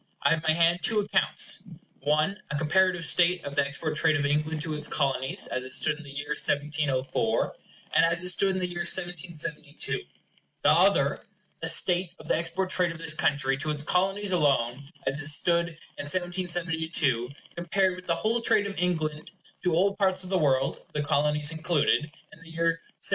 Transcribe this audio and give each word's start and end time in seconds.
I 0.23 0.31
have 0.31 0.37
in 0.39 0.43
my 0.47 0.53
hand 0.55 0.79
two 0.81 0.99
accounts; 0.99 1.61
one 1.99 2.41
a 2.49 2.57
comparative 2.57 3.05
state 3.05 3.45
of 3.45 3.53
the 3.53 3.63
export 3.63 3.95
trade 3.95 4.15
of 4.15 4.25
England 4.25 4.63
to 4.63 4.73
its 4.73 4.87
Colonies, 4.87 5.45
as 5.45 5.61
it 5.63 5.75
stood 5.75 5.97
in 5.97 6.03
the 6.03 6.09
year 6.09 6.29
1704, 6.29 7.55
and 7.93 8.03
as 8.03 8.23
it 8.23 8.29
stood 8.29 8.55
in 8.55 8.57
the 8.57 8.65
year 8.65 8.79
1772; 8.81 10.01
the 10.63 10.71
other 10.71 11.27
a 11.61 11.67
state 11.67 12.13
of 12.17 12.27
the 12.27 12.35
export 12.35 12.71
trade 12.71 12.91
of 12.91 12.97
this 12.97 13.13
country 13.13 13.55
to 13.57 13.69
its 13.69 13.83
Colonies 13.83 14.31
alone, 14.31 14.89
as 15.05 15.19
it 15.19 15.27
stood 15.27 15.67
in 15.69 15.75
1772, 16.09 17.29
compared 17.55 17.95
with 17.95 18.07
the 18.07 18.15
whole 18.15 18.41
trade 18.41 18.65
of 18.65 18.79
England 18.79 19.33
to 19.61 19.75
all 19.75 19.95
parts 19.95 20.23
of 20.23 20.31
the 20.31 20.31
world 20.39 20.79
(the 20.93 21.03
Colonies 21.03 21.51
included) 21.51 22.05
in 22.33 22.39
the 22.39 22.49
year 22.49 22.79
1704. 23.05 23.09